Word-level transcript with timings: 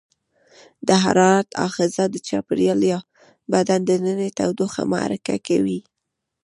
د 0.87 0.89
حرارت 1.03 1.47
آخذه 1.67 2.03
د 2.13 2.15
چاپیریال 2.27 2.81
یا 2.91 2.99
بدن 3.53 3.79
دننۍ 3.89 4.29
تودوخه 4.37 4.81
محرک 4.91 5.25
کوي. 5.47 5.79